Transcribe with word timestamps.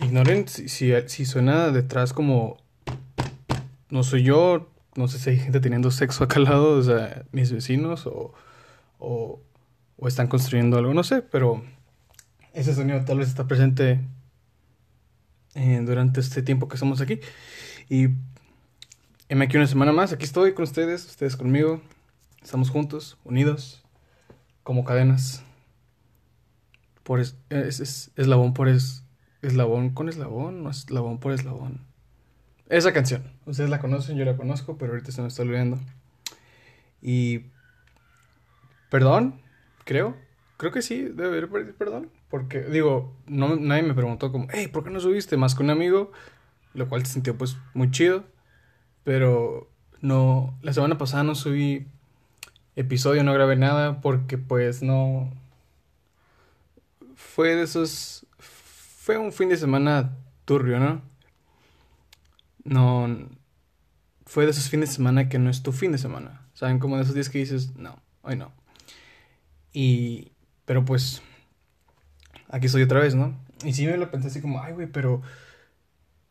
ignoren 0.00 0.48
si, 0.48 0.68
si, 0.68 1.24
suena 1.24 1.70
detrás 1.70 2.12
como... 2.12 2.56
No 3.90 4.02
soy 4.02 4.22
yo, 4.22 4.70
no 4.96 5.08
sé 5.08 5.18
si 5.18 5.30
hay 5.30 5.38
gente 5.38 5.60
teniendo 5.60 5.90
sexo 5.90 6.24
acá 6.24 6.36
al 6.36 6.44
lado, 6.44 6.72
o 6.78 6.82
sea, 6.82 7.24
mis 7.32 7.50
vecinos 7.52 8.06
o, 8.06 8.34
o, 8.98 9.40
están 10.06 10.28
construyendo 10.28 10.76
algo, 10.76 10.92
no 10.92 11.02
sé, 11.02 11.22
pero 11.22 11.62
ese 12.52 12.74
sonido 12.74 13.04
tal 13.04 13.18
vez 13.18 13.28
está 13.28 13.46
presente 13.46 14.00
eh, 15.54 15.80
durante 15.84 16.20
este 16.20 16.42
tiempo 16.42 16.68
que 16.68 16.74
estamos 16.74 17.00
aquí. 17.00 17.20
Y 17.88 18.08
me 19.34 19.44
aquí 19.44 19.56
una 19.56 19.66
semana 19.66 19.92
más, 19.92 20.12
aquí 20.12 20.24
estoy 20.24 20.52
con 20.52 20.64
ustedes, 20.64 21.06
ustedes 21.06 21.36
conmigo, 21.36 21.80
estamos 22.42 22.70
juntos, 22.70 23.18
unidos, 23.24 23.82
como 24.62 24.84
cadenas. 24.84 25.42
Por 27.02 27.20
es, 27.20 27.36
es, 27.48 28.10
eslabón 28.16 28.52
por 28.52 28.68
es, 28.68 29.04
eslabón 29.42 29.90
con 29.90 30.08
eslabón, 30.08 30.62
no 30.62 30.70
eslabón 30.70 31.18
por 31.18 31.32
eslabón. 31.32 31.80
Esa 32.68 32.92
canción, 32.92 33.22
ustedes 33.46 33.70
la 33.70 33.80
conocen, 33.80 34.16
yo 34.16 34.24
la 34.24 34.36
conozco, 34.36 34.76
pero 34.76 34.92
ahorita 34.92 35.12
se 35.12 35.22
me 35.22 35.28
está 35.28 35.42
olvidando. 35.42 35.78
Y... 37.00 37.46
Perdón, 38.90 39.40
creo. 39.84 40.16
Creo 40.56 40.72
que 40.72 40.82
sí, 40.82 41.02
debe 41.02 41.28
haber 41.28 41.74
perdón. 41.74 42.10
Porque, 42.28 42.62
digo, 42.62 43.16
no, 43.26 43.56
nadie 43.56 43.82
me 43.82 43.94
preguntó 43.94 44.32
como, 44.32 44.48
hey, 44.50 44.68
¿por 44.68 44.84
qué 44.84 44.90
no 44.90 45.00
subiste? 45.00 45.36
Más 45.36 45.54
que 45.54 45.62
un 45.62 45.70
amigo, 45.70 46.12
lo 46.74 46.88
cual 46.88 47.06
se 47.06 47.14
sintió 47.14 47.38
pues 47.38 47.56
muy 47.74 47.90
chido. 47.90 48.24
Pero 49.04 49.70
no, 50.00 50.58
la 50.60 50.72
semana 50.72 50.98
pasada 50.98 51.22
no 51.22 51.34
subí 51.34 51.86
episodio, 52.76 53.24
no 53.24 53.32
grabé 53.32 53.56
nada 53.56 54.00
porque 54.00 54.36
pues 54.36 54.82
no... 54.82 55.32
Fue 57.14 57.54
de 57.54 57.62
esos... 57.62 58.26
Fue 59.08 59.16
un 59.16 59.32
fin 59.32 59.48
de 59.48 59.56
semana 59.56 60.18
turbio, 60.44 60.78
¿no? 60.78 61.00
No... 62.62 63.08
Fue 64.26 64.44
de 64.44 64.50
esos 64.50 64.68
fines 64.68 64.90
de 64.90 64.96
semana 64.96 65.30
que 65.30 65.38
no 65.38 65.48
es 65.48 65.62
tu 65.62 65.72
fin 65.72 65.92
de 65.92 65.96
semana. 65.96 66.46
¿Saben? 66.52 66.78
Como 66.78 66.96
de 66.96 67.04
esos 67.04 67.14
días 67.14 67.30
que 67.30 67.38
dices, 67.38 67.74
no, 67.74 68.02
hoy 68.20 68.36
no. 68.36 68.52
Y... 69.72 70.32
Pero 70.66 70.84
pues 70.84 71.22
aquí 72.50 72.66
estoy 72.66 72.82
otra 72.82 73.00
vez, 73.00 73.14
¿no? 73.14 73.34
Y 73.64 73.72
sí 73.72 73.86
me 73.86 73.96
lo 73.96 74.10
pensé 74.10 74.28
así 74.28 74.42
como, 74.42 74.60
ay, 74.60 74.74
güey, 74.74 74.88
pero 74.88 75.22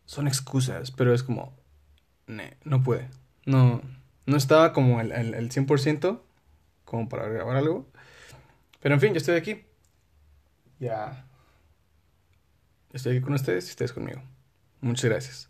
son 0.05 0.27
excusas, 0.27 0.91
pero 0.91 1.15
es 1.15 1.23
como, 1.23 1.57
no 2.63 2.83
puede. 2.83 3.09
No, 3.47 3.81
no 4.27 4.37
estaba 4.37 4.71
como 4.71 5.01
el, 5.01 5.13
el, 5.13 5.33
el 5.33 5.49
100% 5.49 6.21
como 6.85 7.09
para 7.09 7.27
grabar 7.27 7.57
algo. 7.57 7.87
Pero 8.81 8.93
en 8.93 9.01
fin, 9.01 9.13
yo 9.13 9.17
estoy 9.17 9.35
aquí. 9.35 9.63
Ya. 10.79 11.23
Estoy 12.97 13.17
aquí 13.17 13.21
con 13.21 13.33
ustedes 13.33 13.67
y 13.67 13.69
ustedes 13.69 13.93
conmigo. 13.93 14.23
Muchas 14.81 15.05
gracias. 15.05 15.49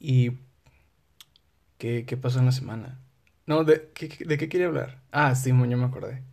¿Y 0.00 0.32
qué, 1.78 2.04
qué 2.04 2.16
pasó 2.16 2.40
en 2.40 2.46
la 2.46 2.52
semana? 2.52 2.98
No, 3.46 3.62
¿de, 3.62 3.88
qué, 3.94 4.08
¿de 4.24 4.36
qué 4.36 4.48
quería 4.48 4.66
hablar? 4.66 5.00
Ah, 5.12 5.36
sí, 5.36 5.50
yo 5.50 5.54
me 5.54 5.84
acordé. 5.84 6.24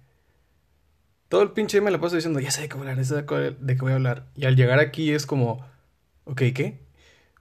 Todo 1.29 1.43
el 1.43 1.51
pinche 1.51 1.81
me 1.81 1.91
la 1.91 1.99
paso 1.99 2.15
diciendo, 2.15 2.39
ya 2.39 2.49
sé 2.49 2.61
de 2.61 2.69
qué 2.69 2.77
hablar, 2.77 2.97
ya 2.97 3.03
sé 3.03 3.15
de 3.15 3.75
qué 3.75 3.81
voy 3.81 3.91
a 3.91 3.95
hablar. 3.95 4.25
Y 4.33 4.45
al 4.45 4.55
llegar 4.55 4.79
aquí 4.79 5.11
es 5.11 5.27
como, 5.27 5.63
ok, 6.25 6.41
¿qué? 6.55 6.79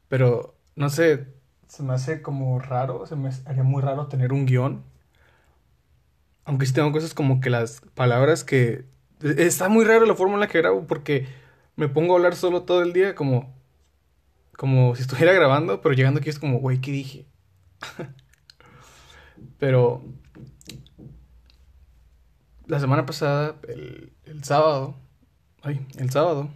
Pero, 0.08 0.54
no 0.74 0.90
sé, 0.90 1.28
se 1.68 1.82
me 1.82 1.94
hace 1.94 2.20
como 2.20 2.58
raro, 2.58 3.06
se 3.06 3.16
me 3.16 3.30
haría 3.46 3.62
muy 3.62 3.80
raro 3.80 4.08
tener 4.08 4.34
un 4.34 4.44
guion. 4.44 4.84
Aunque 6.44 6.66
sí 6.66 6.74
tengo 6.74 6.92
cosas 6.92 7.14
como 7.14 7.40
que 7.40 7.48
las 7.48 7.80
palabras 7.94 8.44
que... 8.44 8.84
Está 9.22 9.70
muy 9.70 9.86
raro 9.86 10.04
la 10.04 10.14
forma 10.14 10.34
en 10.34 10.40
la 10.40 10.48
que 10.48 10.58
grabo 10.58 10.86
porque 10.86 11.26
me 11.76 11.88
pongo 11.88 12.14
a 12.14 12.16
hablar 12.16 12.34
solo 12.34 12.62
todo 12.62 12.82
el 12.82 12.92
día 12.92 13.14
como... 13.14 13.54
Como 14.56 14.96
si 14.96 15.02
estuviera 15.02 15.34
grabando, 15.34 15.82
pero 15.82 15.94
llegando 15.94 16.20
aquí 16.20 16.30
es 16.30 16.38
como, 16.38 16.58
güey, 16.60 16.80
¿qué 16.80 16.90
dije? 16.90 17.26
pero 19.58 20.02
la 22.66 22.80
semana 22.80 23.04
pasada, 23.04 23.56
el, 23.68 24.12
el 24.24 24.44
sábado, 24.44 24.96
ay, 25.62 25.86
el 25.98 26.10
sábado, 26.10 26.48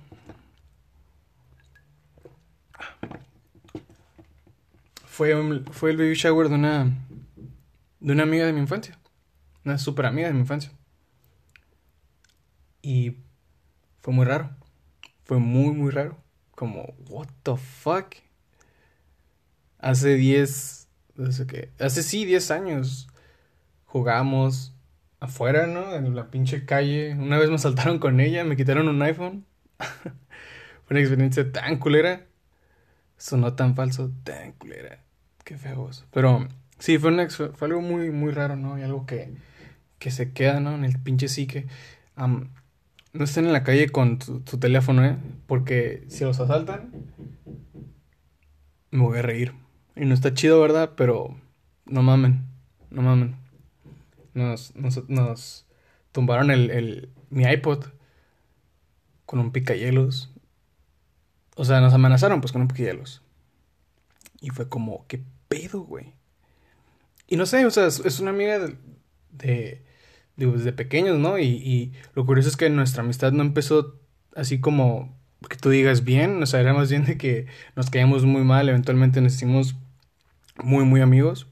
fue, 5.04 5.62
fue 5.72 5.90
el 5.90 5.96
baby 5.98 6.14
shower 6.14 6.48
de 6.48 6.54
una, 6.54 6.84
de 8.00 8.12
una 8.12 8.22
amiga 8.22 8.46
de 8.46 8.54
mi 8.54 8.60
infancia, 8.60 8.98
una 9.64 9.76
super 9.76 10.06
amiga 10.06 10.28
de 10.28 10.34
mi 10.34 10.40
infancia. 10.40 10.72
Y 12.80 13.18
fue 14.00 14.14
muy 14.14 14.24
raro, 14.24 14.56
fue 15.30 15.38
muy, 15.38 15.72
muy 15.72 15.92
raro, 15.92 16.16
como, 16.56 16.92
what 17.08 17.28
the 17.44 17.56
fuck. 17.56 18.16
Hace 19.78 20.16
10, 20.16 20.88
no 21.14 21.30
sé 21.30 21.46
qué, 21.46 21.70
hace 21.78 22.02
sí 22.02 22.24
10 22.24 22.50
años 22.50 23.06
jugamos 23.84 24.74
afuera, 25.20 25.68
¿no? 25.68 25.94
En 25.94 26.16
la 26.16 26.32
pinche 26.32 26.64
calle. 26.64 27.14
Una 27.14 27.38
vez 27.38 27.48
me 27.48 27.58
saltaron 27.58 28.00
con 28.00 28.18
ella, 28.18 28.42
me 28.42 28.56
quitaron 28.56 28.88
un 28.88 29.00
iPhone. 29.02 29.46
Fue 29.78 30.96
una 30.96 31.00
experiencia 31.00 31.52
tan 31.52 31.76
culera. 31.78 32.26
Sonó 33.16 33.54
tan 33.54 33.76
falso, 33.76 34.10
tan 34.24 34.50
culera. 34.54 34.98
Qué 35.44 35.56
feos. 35.56 36.06
Pero 36.10 36.48
sí, 36.80 36.98
fue, 36.98 37.28
fue 37.28 37.68
algo 37.68 37.80
muy, 37.80 38.10
muy 38.10 38.32
raro, 38.32 38.56
¿no? 38.56 38.76
Y 38.80 38.82
algo 38.82 39.06
que, 39.06 39.32
que 40.00 40.10
se 40.10 40.32
queda, 40.32 40.58
¿no? 40.58 40.74
En 40.74 40.84
el 40.84 40.98
pinche 40.98 41.28
psique. 41.28 41.68
No 43.12 43.24
estén 43.24 43.46
en 43.46 43.52
la 43.52 43.64
calle 43.64 43.88
con 43.88 44.18
tu, 44.18 44.40
teléfono, 44.58 45.04
¿eh? 45.04 45.16
Porque 45.46 46.04
si 46.08 46.24
los 46.24 46.40
asaltan, 46.40 46.90
me 48.90 49.02
voy 49.02 49.18
a 49.18 49.22
reír. 49.22 49.54
Y 49.96 50.04
no 50.04 50.14
está 50.14 50.34
chido, 50.34 50.60
¿verdad? 50.60 50.92
Pero 50.96 51.36
no 51.86 52.02
mamen, 52.02 52.46
no 52.90 53.02
mamen 53.02 53.40
nos, 54.34 54.74
nos, 55.08 55.66
tumbaron 56.12 56.50
el, 56.50 56.70
el, 56.70 57.08
mi 57.30 57.44
iPod 57.44 57.86
con 59.26 59.38
un 59.38 59.52
picayelos. 59.52 60.30
O 61.56 61.64
sea, 61.64 61.80
nos 61.80 61.92
amenazaron 61.92 62.40
pues 62.40 62.52
con 62.52 62.62
un 62.62 62.68
picayelos. 62.68 63.22
Y 64.40 64.50
fue 64.50 64.68
como, 64.68 65.06
¿qué 65.06 65.22
pedo, 65.48 65.80
güey? 65.80 66.14
Y 67.26 67.36
no 67.36 67.46
sé, 67.46 67.64
o 67.66 67.70
sea, 67.70 67.86
es, 67.86 68.20
una 68.20 68.30
amiga 68.30 68.58
de, 68.58 68.76
de, 69.30 69.84
desde 70.46 70.72
pequeños, 70.72 71.18
¿no? 71.18 71.38
Y, 71.38 71.92
lo 72.14 72.26
curioso 72.26 72.48
es 72.48 72.56
que 72.56 72.70
nuestra 72.70 73.02
amistad 73.02 73.32
no 73.32 73.42
empezó 73.42 74.00
así 74.34 74.60
como 74.60 75.18
que 75.48 75.56
tú 75.56 75.70
digas 75.70 76.04
bien, 76.04 76.42
o 76.42 76.46
sea, 76.46 76.60
era 76.60 76.74
más 76.74 76.90
bien 76.90 77.04
de 77.04 77.16
que 77.16 77.46
nos 77.76 77.90
caíamos 77.90 78.24
muy 78.24 78.44
mal, 78.44 78.68
eventualmente 78.68 79.20
nos 79.20 79.34
hicimos 79.34 79.76
muy, 80.62 80.84
muy 80.84 81.00
amigos. 81.00 81.48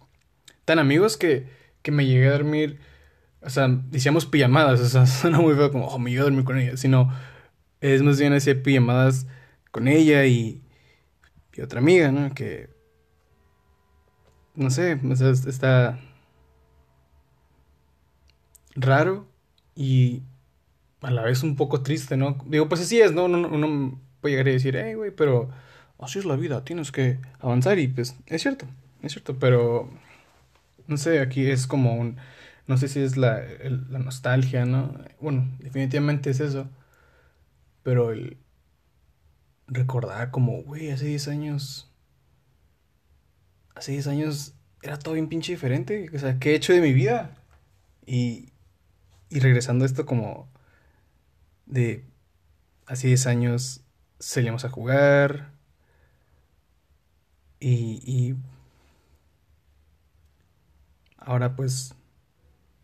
Tan 0.64 0.78
amigos 0.78 1.16
que 1.16 1.58
que 1.82 1.92
me 1.92 2.06
llegué 2.06 2.28
a 2.28 2.32
dormir, 2.32 2.80
o 3.40 3.50
sea, 3.50 3.68
decíamos 3.68 4.26
pijamadas, 4.26 4.80
o 4.82 4.86
sea, 4.86 5.06
suena 5.06 5.40
muy 5.40 5.54
feo 5.54 5.70
como, 5.72 5.86
oh, 5.86 5.98
me 5.98 6.10
llegué 6.10 6.20
a 6.20 6.24
dormir 6.24 6.44
con 6.44 6.58
ella, 6.58 6.76
sino 6.76 7.12
es 7.80 8.02
más 8.02 8.18
bien 8.18 8.32
hacía 8.32 8.62
pijamadas 8.62 9.26
con 9.70 9.88
ella 9.88 10.26
y, 10.26 10.62
y 11.54 11.60
otra 11.60 11.80
amiga, 11.80 12.10
¿no? 12.12 12.34
Que, 12.34 12.70
no 14.54 14.70
sé, 14.70 15.00
o 15.02 15.16
sea, 15.16 15.30
está 15.30 16.00
raro 18.80 19.26
y 19.74 20.22
a 21.00 21.10
la 21.10 21.22
vez 21.22 21.42
un 21.42 21.56
poco 21.56 21.82
triste, 21.82 22.16
¿no? 22.16 22.38
Digo, 22.46 22.68
pues 22.68 22.80
así 22.80 23.00
es, 23.00 23.12
¿no? 23.12 23.24
Uno, 23.26 23.48
uno 23.48 24.00
puede 24.20 24.34
llegar 24.34 24.48
a 24.48 24.52
decir, 24.52 24.76
hey, 24.76 24.94
güey, 24.94 25.10
pero 25.10 25.50
así 25.98 26.18
es 26.18 26.24
la 26.24 26.36
vida, 26.36 26.64
tienes 26.64 26.92
que 26.92 27.18
avanzar 27.40 27.78
y 27.78 27.88
pues 27.88 28.16
es 28.26 28.42
cierto, 28.42 28.66
es 29.02 29.12
cierto, 29.12 29.38
pero 29.38 29.90
no 30.86 30.96
sé, 30.96 31.20
aquí 31.20 31.46
es 31.50 31.66
como 31.66 31.94
un, 31.94 32.16
no 32.66 32.76
sé 32.78 32.88
si 32.88 33.00
es 33.00 33.16
la, 33.16 33.42
la 33.90 33.98
nostalgia, 33.98 34.64
¿no? 34.64 34.96
Bueno, 35.20 35.48
definitivamente 35.60 36.30
es 36.30 36.40
eso, 36.40 36.68
pero 37.82 38.10
el 38.12 38.38
recordar 39.66 40.30
como, 40.30 40.62
güey, 40.62 40.90
hace 40.90 41.06
10 41.06 41.28
años, 41.28 41.92
hace 43.74 43.92
10 43.92 44.06
años 44.08 44.54
era 44.82 44.98
todo 44.98 45.14
bien 45.14 45.28
pinche 45.28 45.52
diferente, 45.52 46.10
o 46.14 46.18
sea, 46.18 46.38
¿qué 46.38 46.52
he 46.52 46.54
hecho 46.54 46.72
de 46.72 46.80
mi 46.80 46.92
vida? 46.92 47.36
Y, 48.06 48.47
y 49.30 49.40
regresando 49.40 49.84
a 49.84 49.86
esto 49.86 50.06
como 50.06 50.48
de 51.66 52.04
hace 52.86 53.08
10 53.08 53.26
años 53.26 53.82
salíamos 54.18 54.64
a 54.64 54.70
jugar 54.70 55.52
y, 57.60 58.00
y 58.04 58.36
Ahora 61.28 61.54
pues 61.54 61.94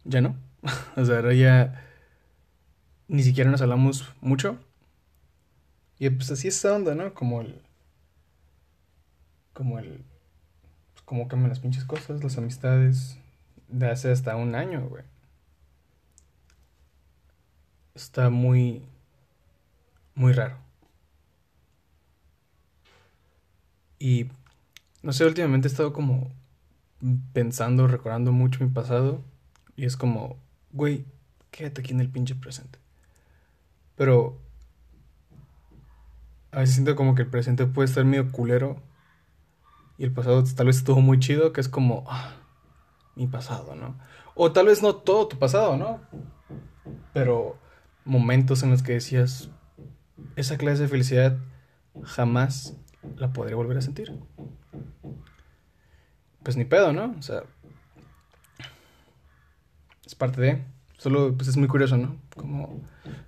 ya 0.05 0.21
no. 0.21 0.37
o 0.97 1.05
sea, 1.07 1.17
ahora 1.17 1.33
ya 1.33 1.83
ni 3.09 3.23
siquiera 3.23 3.51
nos 3.51 3.63
hablamos 3.63 4.13
mucho. 4.21 4.59
Y 5.99 6.11
pues 6.11 6.31
así 6.31 6.49
es 6.49 6.57
esa 6.59 6.75
onda, 6.75 6.95
¿no? 6.95 7.15
Como 7.15 7.41
el... 7.41 7.63
Como 9.55 9.79
el... 9.79 10.05
Pues, 10.93 11.03
como 11.07 11.27
cambian 11.27 11.49
las 11.49 11.61
pinches 11.61 11.87
cosas, 11.87 12.23
las 12.23 12.37
amistades 12.37 13.19
de 13.69 13.89
hace 13.91 14.13
hasta 14.13 14.37
un 14.37 14.55
año, 14.55 14.89
güey. 14.91 15.05
Está 17.95 18.29
muy... 18.31 18.83
Muy 20.15 20.33
raro. 20.33 20.59
Y 23.99 24.29
no 25.03 25.13
sé, 25.13 25.25
últimamente 25.25 25.69
he 25.69 25.71
estado 25.71 25.93
como 25.93 26.31
pensando, 27.33 27.87
recordando 27.87 28.33
mucho 28.33 28.65
mi 28.65 28.71
pasado. 28.71 29.23
Y 29.77 29.85
es 29.85 29.97
como, 29.97 30.37
güey, 30.73 31.05
quédate 31.51 31.81
aquí 31.81 31.93
en 31.93 32.01
el 32.01 32.11
pinche 32.11 32.35
presente. 32.35 32.79
Pero 33.97 34.39
a 36.53 36.61
veces 36.61 36.75
siento 36.75 36.97
como 36.97 37.15
que 37.15 37.23
el 37.23 37.31
presente 37.31 37.67
puede 37.67 37.89
estar 37.89 38.05
medio 38.05 38.31
culero. 38.31 38.83
Y 39.99 40.05
el 40.05 40.13
pasado 40.13 40.43
tal 40.45 40.67
vez 40.67 40.79
estuvo 40.79 41.01
muy 41.01 41.19
chido, 41.21 41.53
que 41.53 41.61
es 41.61 41.69
como, 41.69 42.05
ah, 42.09 42.35
mi 43.15 43.27
pasado, 43.27 43.75
¿no? 43.75 43.97
O 44.35 44.53
tal 44.53 44.67
vez 44.67 44.83
no 44.83 44.97
todo 44.97 45.29
tu 45.29 45.39
pasado, 45.39 45.77
¿no? 45.77 46.01
Pero 47.13 47.59
momentos 48.05 48.63
en 48.63 48.71
los 48.71 48.83
que 48.83 48.93
decías, 48.93 49.51
esa 50.37 50.57
clase 50.57 50.83
de 50.83 50.89
felicidad 50.89 51.39
jamás 52.03 52.77
la 53.17 53.33
podré 53.33 53.55
volver 53.55 53.79
a 53.79 53.83
sentir. 53.83 54.13
Pues 56.43 56.57
ni 56.57 56.65
pedo, 56.65 56.93
¿no? 56.93 57.15
O 57.19 57.23
sea, 57.23 57.43
es 60.05 60.15
parte 60.15 60.41
de... 60.41 60.65
Solo, 60.99 61.35
pues 61.37 61.49
es 61.49 61.57
muy 61.57 61.69
curioso, 61.69 61.97
¿no? 61.97 62.17
Como, 62.35 62.83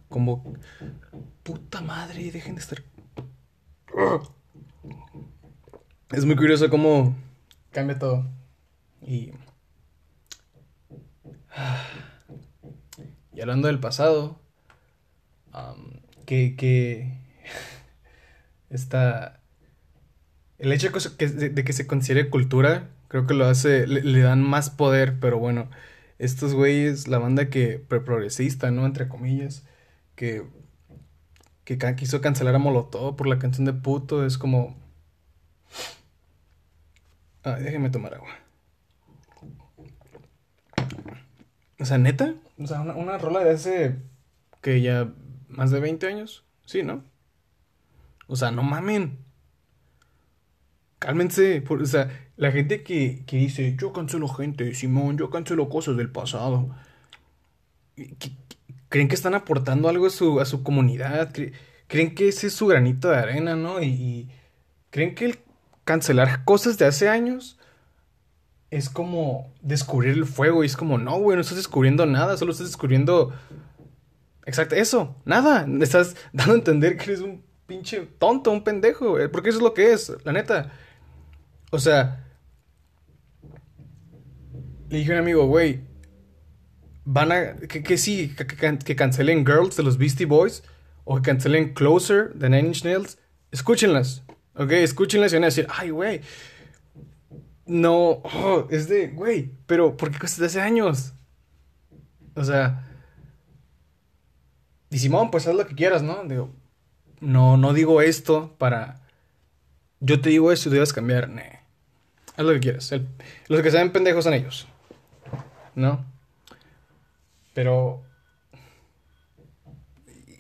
como, 0.09 0.55
puta 1.43 1.81
madre, 1.81 2.31
dejen 2.31 2.55
de 2.55 2.61
estar... 2.61 2.83
Es 6.11 6.25
muy 6.25 6.37
curioso 6.37 6.71
cómo 6.71 7.17
cambia 7.73 7.99
todo. 7.99 8.27
Y... 9.03 9.33
Y 13.33 13.41
hablando 13.41 13.69
del 13.69 13.81
pasado, 13.81 14.41
que, 16.25 16.57
que 16.57 17.19
está... 18.71 19.41
El 20.59 20.73
hecho 20.73 20.91
de 20.91 21.65
que 21.65 21.73
se 21.73 21.87
considere 21.87 22.31
cultura, 22.31 22.89
creo 23.09 23.27
que 23.27 23.35
lo 23.35 23.45
hace, 23.47 23.87
le, 23.87 24.21
dan 24.21 24.43
más 24.43 24.71
poder, 24.71 25.21
pero 25.21 25.39
bueno, 25.39 25.69
estos 26.19 26.55
güeyes, 26.55 27.09
la 27.09 27.19
banda 27.19 27.51
que 27.51 27.79
progresista, 27.79 28.71
¿no? 28.71 28.87
Entre 28.87 29.07
comillas, 29.07 29.67
que, 30.15 30.45
que 31.65 31.79
quiso 31.97 32.23
cancelar 32.23 32.55
a 32.55 32.59
Molotov 32.59 33.17
por 33.17 33.27
la 33.27 33.39
canción 33.39 33.67
de 33.67 33.75
puto, 33.75 34.25
es 34.25 34.39
como... 34.39 34.77
Ay, 37.43 37.63
déjenme 37.63 37.91
tomar 37.91 38.15
agua. 38.15 38.31
O 41.79 41.85
sea, 41.85 41.99
neta, 41.99 42.35
o 42.59 42.67
sea, 42.67 42.81
una, 42.81 42.95
una 42.95 43.19
rola 43.19 43.41
de 43.41 43.51
hace 43.51 43.97
que 44.63 44.81
ya 44.81 45.13
más 45.57 45.71
de 45.71 45.81
20 45.81 46.07
años, 46.07 46.45
sí, 46.65 46.83
¿no? 46.83 47.03
O 48.27 48.37
sea, 48.37 48.51
no 48.51 48.63
mamen. 48.63 49.19
Cálmense. 50.99 51.63
o 51.69 51.87
sea, 51.87 52.31
la 52.37 52.53
gente 52.53 52.83
que, 52.83 53.25
que, 53.27 53.37
dice, 53.37 53.77
yo 53.79 53.93
cancelo 53.93 54.29
gente, 54.29 54.75
Simón, 54.75 55.19
yo 55.19 55.31
cancelo 55.31 55.69
cosas 55.69 55.97
del 55.97 56.11
pasado. 56.11 56.75
¿Creen 58.89 59.09
que 59.09 59.15
están 59.15 59.35
aportando 59.35 59.89
algo 59.89 60.07
a 60.07 60.11
su, 60.11 60.41
a 60.41 60.45
su 60.45 60.63
comunidad? 60.63 61.33
¿Creen 61.87 62.15
que 62.15 62.29
ese 62.29 62.49
es 62.49 62.55
su 62.55 62.67
granito 62.67 63.09
de 63.09 63.17
arena, 63.17 63.57
no? 63.57 63.83
Y, 63.83 64.29
creen 64.91 65.15
que 65.15 65.27
el 65.27 65.39
cancelar 65.85 66.45
cosas 66.45 66.79
de 66.79 66.87
hace 66.87 67.09
años 67.09 67.59
es 68.71 68.89
como 68.89 69.53
descubrir 69.63 70.13
el 70.13 70.27
fuego. 70.27 70.65
Y 70.65 70.67
es 70.67 70.77
como, 70.77 70.99
no, 70.99 71.19
güey, 71.19 71.37
no 71.37 71.43
estás 71.43 71.57
descubriendo 71.57 72.07
nada, 72.07 72.37
solo 72.37 72.53
estás 72.53 72.69
descubriendo... 72.69 73.33
Exacto, 74.47 74.77
eso, 74.77 75.17
nada. 75.25 75.67
Estás 75.81 76.17
dando 76.33 76.55
a 76.55 76.57
entender 76.57 76.97
que 76.97 77.05
eres 77.05 77.21
un 77.21 77.45
pinche 77.67 78.07
tonto, 78.19 78.53
un 78.53 78.63
pendejo, 78.63 79.19
eh, 79.19 79.29
porque 79.29 79.51
eso 79.51 79.59
es 79.59 79.65
lo 79.65 79.75
que 79.75 79.93
es, 79.93 80.13
la 80.25 80.33
neta. 80.33 80.73
O 81.73 81.79
sea, 81.79 82.25
le 84.89 84.99
dije 84.99 85.11
a 85.11 85.15
un 85.15 85.21
amigo, 85.21 85.47
güey, 85.47 85.81
van 87.05 87.33
a, 87.33 87.57
que, 87.57 87.99
sí, 87.99 88.35
que, 88.37 88.97
cancelen 88.97 89.45
Girls 89.45 89.77
de 89.77 89.83
los 89.83 89.99
Beastie 89.99 90.27
Boys 90.27 90.63
o 91.05 91.17
que 91.17 91.23
cancelen 91.23 91.75
Closer 91.75 92.33
de 92.35 92.49
Nine 92.49 92.69
Inch 92.69 92.85
Nails, 92.85 93.19
escúchenlas, 93.51 94.23
ok, 94.55 94.71
escúchenlas 94.73 95.33
y 95.33 95.37
van 95.37 95.45
a 95.45 95.47
decir, 95.47 95.67
ay, 95.71 95.91
güey, 95.91 96.21
no, 97.67 98.23
oh, 98.23 98.69
es 98.71 98.89
de, 98.89 99.09
güey, 99.09 99.51
pero 99.67 99.97
¿por 99.97 100.13
qué 100.13 100.19
de 100.19 100.47
hace 100.47 100.61
años? 100.61 101.13
O 102.37 102.45
sea, 102.45 102.87
y 104.91 104.99
Simón, 104.99 105.31
pues 105.31 105.47
haz 105.47 105.55
lo 105.55 105.67
que 105.67 105.75
quieras, 105.75 106.03
¿no? 106.03 106.23
Digo, 106.25 106.51
no, 107.21 107.57
no 107.57 107.73
digo 107.73 108.03
esto 108.03 108.55
para. 108.59 109.01
Yo 110.01 110.21
te 110.21 110.31
digo 110.31 110.53
esto 110.53 110.69
y 110.69 110.73
debes 110.73 110.93
cambiar. 110.93 111.31
Haz 112.37 112.45
lo 112.45 112.53
que 112.53 112.61
quieras. 112.61 112.93
los 113.49 113.63
que 113.63 113.71
saben 113.71 113.93
pendejos 113.93 114.25
son 114.25 114.35
ellos. 114.35 114.69
¿No? 115.75 116.05
Pero. 117.55 118.03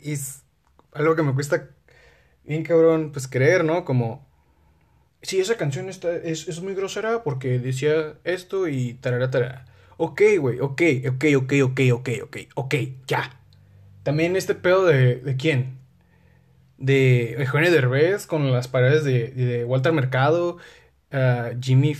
Es 0.02 0.42
algo 0.92 1.16
que 1.16 1.22
me 1.22 1.34
cuesta 1.34 1.68
bien 2.44 2.62
cabrón, 2.62 3.10
pues 3.12 3.26
creer, 3.26 3.64
¿no? 3.64 3.84
Como. 3.84 4.24
Sí, 5.22 5.40
esa 5.40 5.56
canción 5.56 5.88
está, 5.88 6.14
es, 6.14 6.46
es 6.46 6.60
muy 6.60 6.74
grosera 6.74 7.24
porque 7.24 7.58
decía 7.58 8.14
esto 8.22 8.68
y 8.68 8.94
tarara, 8.94 9.30
tarara. 9.30 9.64
Ok, 9.96 10.22
güey, 10.38 10.60
ok, 10.60 10.82
ok, 11.08 11.24
ok, 11.36 11.52
ok, 11.64 11.80
ok, 11.94 12.08
ok, 12.22 12.36
ok, 12.54 12.74
ya. 13.08 13.40
También 14.06 14.36
este 14.36 14.54
pedo 14.54 14.86
de, 14.86 15.16
de 15.16 15.36
quién? 15.36 15.76
de 16.78 17.32
Eugenio 17.38 17.70
Derbez 17.70 18.26
con 18.26 18.52
las 18.52 18.68
paredes 18.68 19.04
de, 19.04 19.64
Walter 19.64 19.92
Mercado, 19.92 20.58
uh, 21.12 21.58
Jimmy 21.60 21.96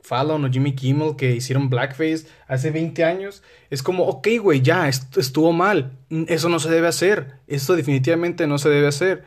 Fallon 0.00 0.44
o 0.44 0.50
Jimmy 0.50 0.74
Kimmel 0.74 1.16
que 1.16 1.32
hicieron 1.32 1.68
blackface 1.68 2.26
hace 2.48 2.70
20 2.70 3.04
años. 3.04 3.42
Es 3.68 3.82
como, 3.82 4.04
ok, 4.04 4.28
güey, 4.40 4.62
ya, 4.62 4.88
estuvo 4.88 5.52
mal. 5.52 5.98
Eso 6.26 6.48
no 6.48 6.58
se 6.58 6.70
debe 6.70 6.88
hacer. 6.88 7.34
Esto 7.46 7.76
definitivamente 7.76 8.46
no 8.46 8.58
se 8.58 8.70
debe 8.70 8.88
hacer. 8.88 9.24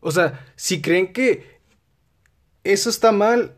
O 0.00 0.12
sea, 0.12 0.46
si 0.54 0.80
creen 0.80 1.12
que 1.12 1.58
eso 2.64 2.88
está 2.88 3.12
mal, 3.12 3.54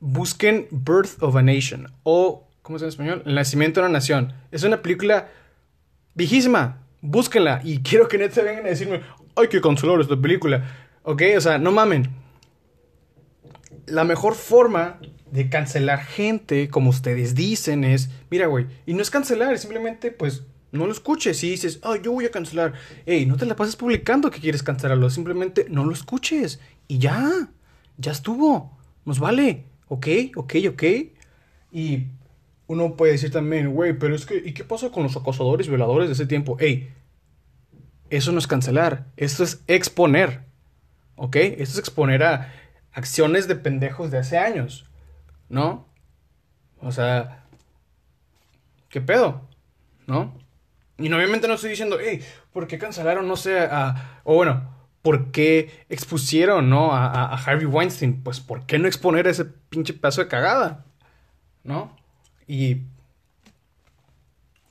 busquen 0.00 0.66
Birth 0.70 1.22
of 1.22 1.36
a 1.36 1.42
Nation 1.42 1.92
o, 2.02 2.48
¿cómo 2.62 2.78
se 2.78 2.84
llama 2.84 2.86
en 2.86 2.88
español? 2.88 3.22
El 3.26 3.34
nacimiento 3.34 3.80
de 3.80 3.86
una 3.86 3.92
nación. 3.92 4.32
Es 4.50 4.64
una 4.64 4.82
película 4.82 5.28
viejísima. 6.14 6.81
Búsquenla 7.02 7.60
y 7.64 7.82
quiero 7.82 8.08
que 8.08 8.16
neta 8.16 8.42
vengan 8.42 8.64
a 8.64 8.70
decirme, 8.70 9.02
hay 9.36 9.48
que 9.48 9.60
cancelar 9.60 10.00
esta 10.00 10.16
película. 10.16 10.64
¿Ok? 11.02 11.22
O 11.36 11.40
sea, 11.40 11.58
no 11.58 11.72
mamen. 11.72 12.08
La 13.86 14.04
mejor 14.04 14.34
forma 14.34 15.00
de 15.30 15.48
cancelar 15.48 16.04
gente, 16.04 16.68
como 16.68 16.90
ustedes 16.90 17.34
dicen, 17.34 17.84
es, 17.84 18.10
mira, 18.30 18.46
güey, 18.46 18.66
y 18.86 18.94
no 18.94 19.02
es 19.02 19.10
cancelar, 19.10 19.58
simplemente, 19.58 20.10
pues, 20.12 20.44
no 20.72 20.86
lo 20.86 20.92
escuches 20.92 21.42
y 21.42 21.50
dices, 21.50 21.80
oh, 21.82 21.96
yo 21.96 22.12
voy 22.12 22.24
a 22.24 22.30
cancelar. 22.30 22.74
Ey, 23.04 23.26
no 23.26 23.36
te 23.36 23.46
la 23.46 23.56
pases 23.56 23.76
publicando 23.76 24.30
que 24.30 24.40
quieres 24.40 24.62
cancelarlo, 24.62 25.10
simplemente 25.10 25.66
no 25.68 25.84
lo 25.84 25.92
escuches. 25.92 26.60
Y 26.86 26.98
ya, 26.98 27.50
ya 27.98 28.12
estuvo, 28.12 28.78
nos 29.04 29.18
vale, 29.18 29.66
ok, 29.88 30.06
ok, 30.36 30.54
ok. 30.70 30.82
Y 31.72 32.06
uno 32.72 32.96
puede 32.96 33.12
decir 33.12 33.30
también, 33.30 33.74
güey, 33.74 33.92
pero 33.92 34.14
es 34.14 34.24
que, 34.24 34.36
¿y 34.36 34.54
qué 34.54 34.64
pasa 34.64 34.90
con 34.90 35.02
los 35.02 35.14
acosadores, 35.14 35.68
violadores 35.68 36.08
de 36.08 36.14
ese 36.14 36.26
tiempo? 36.26 36.56
Ey, 36.58 36.90
eso 38.08 38.32
no 38.32 38.38
es 38.38 38.46
cancelar, 38.46 39.06
esto 39.18 39.44
es 39.44 39.62
exponer. 39.66 40.40
¿Ok? 41.16 41.36
Esto 41.36 41.74
es 41.74 41.78
exponer 41.78 42.22
a 42.24 42.50
acciones 42.92 43.46
de 43.46 43.56
pendejos 43.56 44.10
de 44.10 44.18
hace 44.18 44.38
años. 44.38 44.86
¿No? 45.50 45.86
O 46.80 46.92
sea, 46.92 47.44
¿qué 48.88 49.02
pedo? 49.02 49.42
¿No? 50.06 50.32
Y 50.96 51.12
obviamente 51.12 51.48
no 51.48 51.54
estoy 51.54 51.70
diciendo, 51.70 51.98
hey, 52.02 52.22
¿por 52.54 52.66
qué 52.66 52.78
cancelaron, 52.78 53.28
no 53.28 53.36
sé, 53.36 53.60
a... 53.60 54.20
O 54.24 54.34
bueno, 54.34 54.72
¿por 55.02 55.30
qué 55.30 55.84
expusieron, 55.90 56.70
¿no? 56.70 56.94
A, 56.94 57.34
Harvey 57.34 57.66
Weinstein. 57.66 58.22
Pues, 58.22 58.40
¿por 58.40 58.64
qué 58.64 58.78
no 58.78 58.88
exponer 58.88 59.26
ese 59.26 59.44
pinche 59.44 59.92
pedazo 59.92 60.22
de 60.22 60.28
cagada? 60.28 60.86
¿No? 61.64 62.01
Y... 62.52 62.82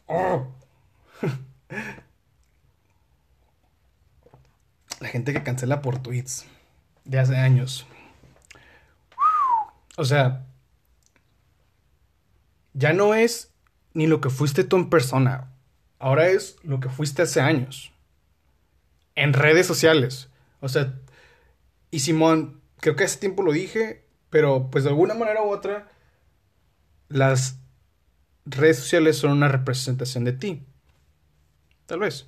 Oh. 0.06 0.48
La 5.00 5.08
gente 5.08 5.34
que 5.34 5.42
cancela 5.42 5.82
por 5.82 5.98
tweets 5.98 6.46
de 7.06 7.18
hace 7.18 7.38
años. 7.38 7.88
O 9.98 10.06
sea, 10.06 10.46
ya 12.74 12.94
no 12.94 13.16
es 13.16 13.52
ni 13.96 14.06
lo 14.06 14.22
que 14.22 14.30
fuiste 14.30 14.64
tú 14.64 14.76
en 14.76 14.92
persona. 14.92 15.52
Ahora 15.98 16.28
es 16.28 16.58
lo 16.62 16.80
que 16.80 16.90
fuiste 16.90 17.24
hace 17.24 17.42
años. 17.42 17.92
En 19.16 19.34
redes 19.34 19.66
sociales. 19.66 20.30
O 20.60 20.70
sea, 20.70 21.00
y 21.90 22.02
Simón, 22.02 22.62
creo 22.80 22.96
que 22.96 23.06
hace 23.06 23.18
tiempo 23.18 23.42
lo 23.42 23.52
dije, 23.52 24.06
pero 24.30 24.70
pues 24.70 24.84
de 24.84 24.92
alguna 24.92 25.16
manera 25.16 25.42
u 25.42 25.50
otra, 25.50 25.92
las 27.10 27.61
redes 28.46 28.80
sociales 28.80 29.18
son 29.18 29.32
una 29.32 29.48
representación 29.48 30.24
de 30.24 30.34
ti. 30.34 30.64
Tal 31.86 32.00
vez. 32.00 32.28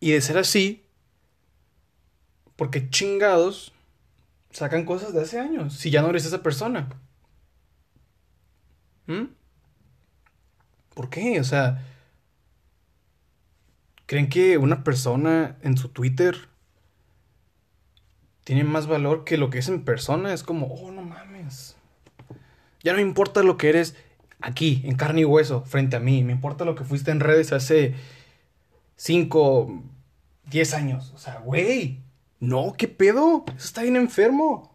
Y 0.00 0.12
de 0.12 0.20
ser 0.20 0.38
así, 0.38 0.84
Porque 2.56 2.90
chingados 2.90 3.72
sacan 4.50 4.84
cosas 4.84 5.14
de 5.14 5.22
hace 5.22 5.40
años. 5.40 5.74
Si 5.74 5.90
ya 5.90 6.02
no 6.02 6.10
eres 6.10 6.26
esa 6.26 6.42
persona. 6.42 6.88
¿Mm? 9.06 9.24
¿Por 10.94 11.08
qué? 11.08 11.40
O 11.40 11.44
sea, 11.44 11.82
¿creen 14.04 14.28
que 14.28 14.58
una 14.58 14.84
persona 14.84 15.56
en 15.62 15.78
su 15.78 15.88
Twitter 15.88 16.48
tiene 18.44 18.64
más 18.64 18.86
valor 18.86 19.24
que 19.24 19.38
lo 19.38 19.48
que 19.48 19.60
es 19.60 19.68
en 19.68 19.84
persona? 19.84 20.34
Es 20.34 20.42
como, 20.42 20.66
oh, 20.66 20.90
no 20.90 21.02
mames. 21.02 21.76
Ya 22.82 22.92
no 22.92 22.96
me 22.96 23.02
importa 23.02 23.42
lo 23.42 23.56
que 23.56 23.68
eres 23.68 23.94
aquí, 24.40 24.82
en 24.84 24.96
carne 24.96 25.22
y 25.22 25.24
hueso, 25.24 25.62
frente 25.64 25.96
a 25.96 26.00
mí. 26.00 26.22
Me 26.24 26.32
importa 26.32 26.64
lo 26.64 26.74
que 26.74 26.84
fuiste 26.84 27.10
en 27.10 27.20
redes 27.20 27.52
hace 27.52 27.94
5, 28.96 29.82
10 30.46 30.74
años. 30.74 31.12
O 31.14 31.18
sea, 31.18 31.38
güey. 31.38 32.00
No, 32.38 32.74
¿qué 32.76 32.88
pedo? 32.88 33.44
Eso 33.48 33.66
está 33.66 33.82
bien 33.82 33.96
enfermo. 33.96 34.74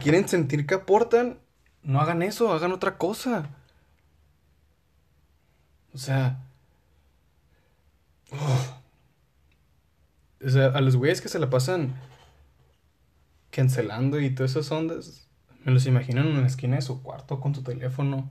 ¿Quieren 0.00 0.28
sentir 0.28 0.66
que 0.66 0.74
aportan? 0.74 1.40
No 1.82 2.00
hagan 2.00 2.22
eso, 2.22 2.52
hagan 2.52 2.72
otra 2.72 2.96
cosa. 2.98 3.50
O 5.92 5.98
sea... 5.98 6.38
O 10.44 10.48
sea, 10.48 10.66
a 10.68 10.80
los 10.80 10.96
güeyes 10.96 11.20
que 11.20 11.28
se 11.28 11.38
la 11.38 11.50
pasan 11.50 11.94
cancelando 13.50 14.18
y 14.18 14.34
todas 14.34 14.52
esas 14.52 14.72
ondas, 14.72 15.28
me 15.64 15.72
los 15.72 15.86
imagino 15.86 16.20
en 16.20 16.28
una 16.28 16.46
esquina 16.46 16.76
de 16.76 16.82
su 16.82 17.02
cuarto 17.02 17.40
con 17.40 17.54
su 17.54 17.62
teléfono, 17.62 18.30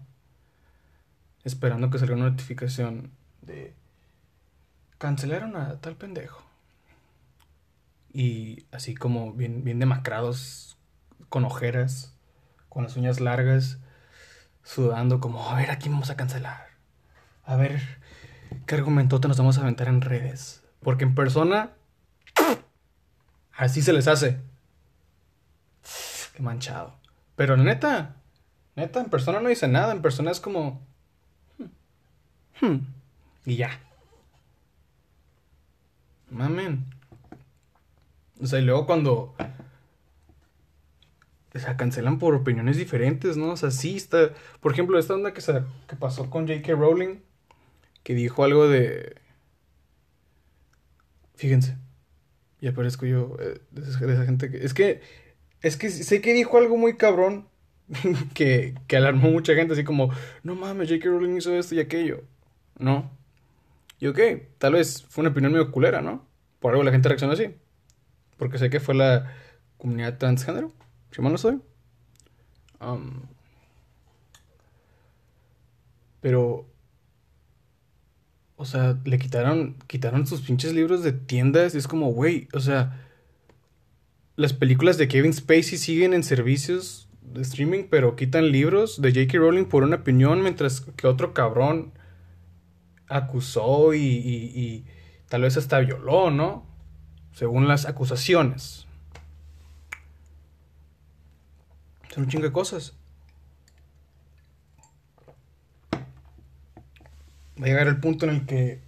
esperando 1.44 1.90
que 1.90 2.00
salga 2.00 2.16
una 2.16 2.30
notificación 2.30 3.12
de 3.42 3.74
cancelaron 4.98 5.56
a 5.56 5.82
tal 5.82 5.96
pendejo. 5.96 6.44
Y 8.14 8.66
así 8.72 8.94
como 8.94 9.34
bien, 9.34 9.64
bien 9.64 9.80
demacrados, 9.80 10.78
con 11.30 11.46
ojeras, 11.46 12.14
con 12.70 12.84
las 12.84 12.96
uñas 12.98 13.20
largas, 13.20 13.80
sudando 14.64 15.20
como, 15.20 15.50
a 15.50 15.56
ver, 15.56 15.72
aquí 15.72 15.90
vamos 15.90 16.10
a 16.10 16.16
cancelar. 16.16 16.68
A 17.46 17.56
ver, 17.56 17.82
¿qué 18.68 18.76
argumentote 18.76 19.28
nos 19.28 19.38
vamos 19.38 19.58
a 19.58 19.62
aventar 19.62 19.88
en 19.88 20.02
redes? 20.02 20.64
Porque 20.82 21.06
en 21.06 21.16
persona, 21.16 21.72
así 23.54 23.82
se 23.82 23.94
les 23.94 24.08
hace. 24.08 24.40
Qué 26.36 26.44
manchado. 26.44 27.01
Pero 27.42 27.58
neta, 27.58 28.22
neta, 28.76 29.00
en 29.00 29.10
persona 29.10 29.40
no 29.40 29.50
dice 29.50 29.68
nada. 29.68 29.94
En 29.94 30.04
persona 30.04 30.30
es 30.30 30.40
como... 30.40 30.86
Hmm, 31.58 32.64
hmm, 32.64 32.88
y 33.48 33.56
ya. 33.56 33.80
Mamen. 36.30 36.86
O 38.40 38.46
sea, 38.46 38.60
y 38.60 38.62
luego 38.64 38.86
cuando... 38.86 39.34
O 41.56 41.60
sea, 41.60 41.78
cancelan 41.78 42.20
por 42.20 42.36
opiniones 42.36 42.78
diferentes, 42.78 43.38
¿no? 43.38 43.54
O 43.54 43.58
sea, 43.58 43.72
sí 43.72 43.96
está... 43.96 44.30
Por 44.60 44.74
ejemplo, 44.74 45.00
esta 45.00 45.16
onda 45.16 45.34
que, 45.34 45.42
se, 45.42 45.64
que 45.88 45.96
pasó 45.96 46.30
con 46.30 46.48
J.K. 46.48 46.74
Rowling, 46.74 47.22
que 48.04 48.14
dijo 48.14 48.44
algo 48.44 48.68
de... 48.68 49.16
Fíjense. 51.34 51.76
Y 52.60 52.68
aparezco 52.68 53.08
yo 53.08 53.36
eh, 53.40 53.60
de, 53.72 53.82
esa, 53.82 54.26
gente 54.26 54.52
que... 54.52 54.64
Es 54.64 54.76
que... 54.76 55.02
Es 55.62 55.78
que 55.78 55.90
sé 55.90 56.22
que 56.22 56.34
dijo 56.34 56.58
algo 56.58 56.78
muy 56.78 56.98
cabrón 56.98 57.48
que, 58.34 58.76
que 58.88 58.98
alarmó 58.98 59.30
mucha 59.30 59.54
gente, 59.54 59.74
así 59.74 59.84
como, 59.84 60.12
no 60.44 60.56
mames, 60.56 60.90
J.K. 60.90 61.10
Rowling 61.10 61.38
hizo 61.38 61.54
esto 61.54 61.76
y 61.76 61.80
aquello. 61.80 62.24
¿No? 62.78 63.12
Y 64.00 64.08
ok, 64.08 64.20
tal 64.58 64.74
vez 64.74 65.06
fue 65.10 65.22
una 65.22 65.30
opinión 65.30 65.52
medio 65.52 65.72
culera, 65.72 66.02
¿no? 66.02 66.26
Por 66.60 66.72
algo 66.72 66.84
la 66.84 66.92
gente 66.92 67.08
reaccionó 67.08 67.34
así. 67.34 67.56
Porque 68.38 68.58
sé 68.58 68.70
que 68.70 68.80
fue 68.80 68.96
la 68.96 69.32
comunidad 69.78 70.18
transgénero, 70.18 70.72
si 71.12 71.22
mal 71.22 71.32
no 71.32 71.38
soy. 71.38 71.62
Um, 72.80 73.22
pero, 76.20 76.68
o 78.56 78.66
sea, 78.66 78.98
le 79.06 79.20
quitaron, 79.20 79.78
quitaron 79.88 80.26
sus 80.26 80.42
pinches 80.42 80.74
libros 80.74 81.04
de 81.04 81.14
tiendas 81.14 81.76
y 81.76 81.78
es 81.78 81.88
como, 81.88 82.12
güey, 82.12 82.48
o 82.54 82.60
sea, 82.60 83.11
las 84.36 84.54
películas 84.54 84.98
de 84.98 85.08
Kevin 85.08 85.34
Spacey 85.34 85.78
siguen 85.78 86.14
en 86.14 86.24
servicios 86.24 87.10
de 87.22 87.42
streaming, 87.42 87.86
pero 87.90 88.16
quitan 88.16 88.52
libros 88.52 89.02
de 89.02 89.10
J.K. 89.10 89.38
Rowling 89.38 89.66
por 89.66 89.84
una 89.84 89.98
opinión, 89.98 90.42
mientras 90.42 90.82
que 90.82 91.08
otro 91.08 91.34
cabrón 91.34 91.94
acusó 93.08 93.94
y, 93.94 94.86
tal 95.28 95.42
vez 95.42 95.58
hasta 95.58 95.80
violó, 95.80 96.32
¿no? 96.32 96.66
Según 97.34 97.68
las 97.68 97.86
acusaciones. 97.86 98.88
Son 102.14 102.24
un 102.24 102.30
chingo 102.30 102.46
de 102.46 102.52
cosas. 102.52 102.98
Va 107.62 107.66
a 107.66 107.68
llegar 107.68 107.88
el 107.88 108.00
punto 108.00 108.26
en 108.26 108.32
el 108.32 108.46
que 108.46 108.82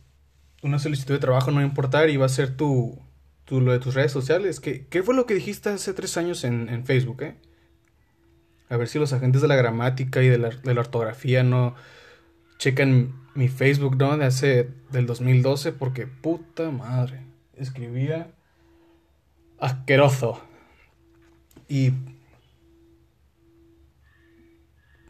una 0.62 0.80
solicitud 0.80 1.14
de 1.14 1.20
trabajo 1.20 1.52
no 1.52 1.58
va 1.58 1.62
a 1.62 1.68
importar 1.68 2.10
y 2.10 2.18
va 2.18 2.26
a 2.26 2.30
ser 2.30 2.58
tu, 2.58 3.00
tu 3.46 3.62
lo 3.62 3.72
de 3.72 3.80
tus 3.80 3.94
redes 3.94 4.12
sociales. 4.12 4.60
¿Qué, 4.60 4.86
¿Qué, 4.88 5.04
fue 5.04 5.16
lo 5.16 5.26
que 5.26 5.34
dijiste 5.34 5.70
hace 5.70 5.94
tres 5.94 6.18
años 6.18 6.44
en, 6.44 6.70
en, 6.70 6.86
Facebook, 6.86 7.22
eh? 7.24 7.36
A 8.70 8.78
ver 8.78 8.88
si 8.88 9.00
los 9.00 9.14
agentes 9.14 9.42
de 9.42 9.48
la 9.48 9.56
gramática 9.56 10.24
y 10.24 10.30
de 10.30 10.38
la, 10.38 10.50
de 10.50 10.74
la 10.74 10.82
ortografía 10.82 11.44
no 11.44 11.76
checan 12.58 13.14
mi 13.36 13.50
Facebook, 13.50 13.98
¿no? 13.98 14.18
De 14.18 14.26
hace, 14.26 14.70
del 14.92 15.06
2012, 15.06 15.74
porque 15.74 16.08
puta 16.08 16.72
madre, 16.72 17.22
escribía 17.56 18.32
asqueroso. 19.60 20.42
Y... 21.68 21.92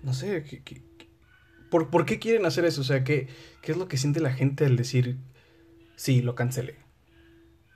No 0.01 0.13
sé, 0.13 0.43
por, 1.69 1.89
por, 1.89 2.05
qué 2.05 2.19
quieren 2.19 2.45
hacer 2.45 2.65
eso? 2.65 2.81
O 2.81 2.83
sea, 2.83 3.05
¿qué, 3.05 3.29
¿qué 3.61 3.71
es 3.71 3.77
lo 3.77 3.87
que 3.87 3.97
siente 3.97 4.19
la 4.19 4.33
gente 4.33 4.65
al 4.65 4.75
decir, 4.75 5.17
sí, 5.95 6.21
lo 6.21 6.35
cancelé? 6.35 6.82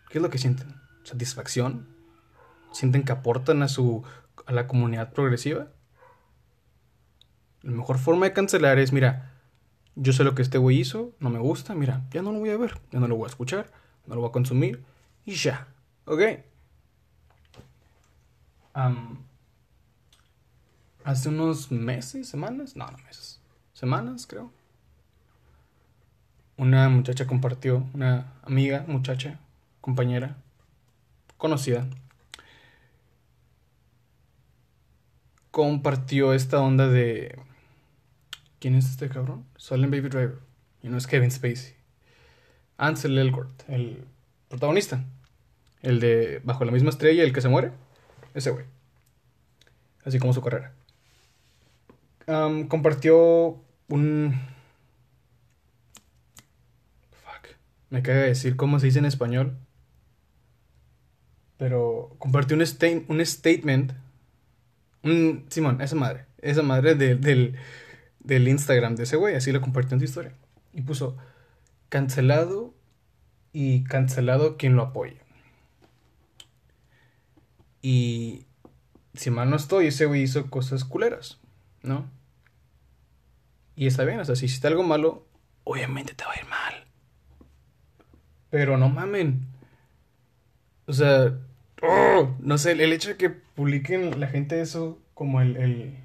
¿Qué 0.09 0.17
es 0.17 0.21
lo 0.21 0.29
que 0.29 0.37
sienten? 0.37 0.75
¿Satisfacción? 1.03 1.87
¿Sienten 2.71 3.03
que 3.03 3.11
aportan 3.11 3.63
a 3.63 3.67
su 3.67 4.03
a 4.45 4.53
la 4.53 4.67
comunidad 4.67 5.11
progresiva? 5.11 5.67
La 7.61 7.71
mejor 7.71 7.97
forma 7.97 8.25
de 8.25 8.33
cancelar 8.33 8.79
es, 8.79 8.93
mira, 8.93 9.33
yo 9.95 10.13
sé 10.13 10.23
lo 10.23 10.35
que 10.35 10.41
este 10.41 10.57
güey 10.57 10.79
hizo, 10.79 11.13
no 11.19 11.29
me 11.29 11.39
gusta, 11.39 11.75
mira, 11.75 12.05
ya 12.11 12.21
no 12.21 12.31
lo 12.31 12.39
voy 12.39 12.49
a 12.51 12.57
ver, 12.57 12.79
ya 12.91 12.99
no 12.99 13.07
lo 13.07 13.15
voy 13.15 13.25
a 13.25 13.29
escuchar, 13.29 13.71
no 14.05 14.15
lo 14.15 14.21
voy 14.21 14.29
a 14.29 14.33
consumir 14.33 14.83
y 15.25 15.33
ya, 15.33 15.67
¿ok? 16.05 16.21
hace 21.03 21.29
unos 21.29 21.71
meses, 21.71 22.29
semanas, 22.29 22.75
no, 22.75 22.85
no 22.85 22.97
meses, 22.99 23.41
semanas 23.73 24.27
creo. 24.27 24.51
Una 26.57 26.87
muchacha 26.87 27.25
compartió, 27.25 27.87
una 27.95 28.33
amiga, 28.43 28.85
muchacha, 28.87 29.39
compañera, 29.87 30.35
conocida, 31.37 31.87
compartió 35.49 36.33
esta 36.33 36.59
onda 36.59 36.89
de 36.89 37.39
¿Quién 38.59 38.75
es 38.75 38.89
este 38.89 39.07
cabrón? 39.07 39.45
Solen 39.55 39.89
Baby 39.89 40.09
Driver. 40.09 40.39
Y 40.83 40.89
no 40.89 40.97
es 40.97 41.07
Kevin 41.07 41.31
Spacey. 41.31 41.73
Ansel 42.75 43.17
Elgort, 43.17 43.63
el 43.69 44.03
protagonista. 44.49 45.05
El 45.81 46.01
de 46.01 46.41
Bajo 46.43 46.65
la 46.65 46.73
misma 46.73 46.89
estrella, 46.89 47.23
el 47.23 47.31
que 47.31 47.39
se 47.39 47.47
muere. 47.47 47.71
Ese 48.33 48.49
güey. 48.51 48.65
Así 50.03 50.19
como 50.19 50.33
su 50.33 50.41
carrera. 50.41 50.73
compartió 52.67 53.63
un... 53.87 54.37
Fuck. 57.23 57.55
Me 57.89 58.01
caga 58.01 58.23
decir 58.23 58.57
cómo 58.57 58.81
se 58.81 58.87
dice 58.87 58.99
en 58.99 59.05
español. 59.05 59.57
Pero 61.57 62.15
compartió 62.19 62.55
un, 62.55 62.63
un 63.07 63.25
statement. 63.25 63.93
Un... 65.03 65.45
Simón, 65.49 65.81
esa 65.81 65.95
madre. 65.95 66.25
Esa 66.41 66.61
madre 66.61 66.95
del 66.95 67.57
del 68.27 68.47
Instagram 68.49 68.95
de 68.95 69.03
ese 69.03 69.15
güey, 69.15 69.35
así 69.35 69.51
lo 69.51 69.61
compartió 69.61 69.95
en 69.95 70.01
su 70.01 70.05
historia. 70.05 70.33
Y 70.73 70.81
puso 70.81 71.17
cancelado 71.89 72.73
y 73.53 73.85
cancelado 73.85 74.57
quien 74.57 74.75
lo 74.75 74.83
apoye. 74.83 75.21
Y 77.81 78.45
si 79.13 79.31
mal 79.31 79.49
no 79.49 79.55
estoy, 79.55 79.87
ese 79.87 80.05
güey 80.05 80.23
hizo 80.23 80.49
cosas 80.49 80.83
culeras, 80.83 81.39
¿no? 81.81 82.09
Y 83.77 83.87
está 83.87 84.03
bien, 84.03 84.19
o 84.19 84.25
sea, 84.25 84.35
si 84.35 84.45
hiciste 84.45 84.67
algo 84.67 84.83
malo, 84.83 85.25
obviamente 85.63 86.13
te 86.13 86.25
va 86.25 86.33
a 86.33 86.39
ir 86.39 86.47
mal. 86.47 86.87
Pero 88.49 88.77
no 88.77 88.89
mamen. 88.89 89.47
O 90.85 90.93
sea, 90.93 91.37
oh, 91.81 92.35
no 92.39 92.57
sé, 92.57 92.71
el 92.71 92.93
hecho 92.93 93.09
de 93.09 93.17
que 93.17 93.29
publiquen 93.29 94.19
la 94.19 94.27
gente 94.27 94.61
eso 94.61 94.99
como 95.13 95.41
el 95.41 95.97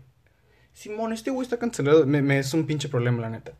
Simón, 0.72 1.12
este 1.12 1.30
güey 1.30 1.44
está 1.44 1.58
cancelado. 1.58 2.06
Me, 2.06 2.38
es 2.38 2.54
un 2.54 2.66
pinche 2.66 2.88
problema, 2.88 3.20
la 3.20 3.30
neta. 3.30 3.52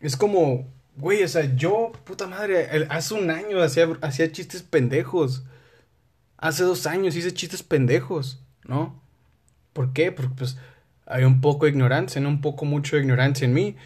Es 0.00 0.16
como 0.16 0.66
Güey, 0.98 1.22
o 1.22 1.28
sea, 1.28 1.54
yo, 1.54 1.92
puta 2.04 2.26
madre, 2.26 2.86
hace 2.90 3.14
un 3.14 3.30
año 3.30 3.62
hacía, 3.62 3.88
hacía 4.00 4.32
chistes 4.32 4.62
pendejos. 4.62 5.44
Hace 6.36 6.64
dos 6.64 6.88
años 6.88 7.14
hice 7.14 7.32
chistes 7.32 7.62
pendejos, 7.62 8.42
¿no? 8.64 9.00
¿Por 9.72 9.92
qué? 9.92 10.10
Porque 10.10 10.34
pues 10.36 10.58
hay 11.06 11.22
un 11.22 11.40
poco 11.40 11.66
de 11.66 11.70
ignorancia, 11.70 12.20
¿no? 12.20 12.28
Un 12.28 12.40
poco 12.40 12.64
mucho 12.64 12.96
de 12.96 13.02
ignorancia 13.02 13.44
en 13.44 13.54
mí. 13.54 13.76